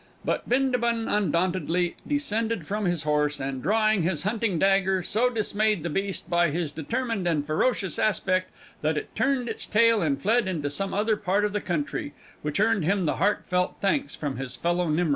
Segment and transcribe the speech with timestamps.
[0.25, 5.91] But Bindabun undauntedly descended from his horse, and, drawing his hunting dagger, so dismayed the
[5.91, 8.49] beast by his determined and ferocious aspect
[8.81, 12.59] that it turned its tail and fled into some other part of the country, which
[12.59, 15.09] earned him the heartfelt thanks from his fellow Nimrods.